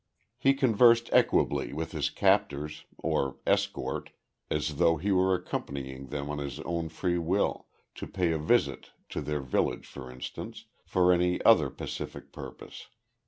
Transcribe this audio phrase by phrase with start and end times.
[0.39, 4.09] He conversed equably with his captors or escort,
[4.49, 8.93] as though he were accompanying them of his own free will, to pay a visit
[9.09, 12.87] to their village for instance, for any other pacific purpose.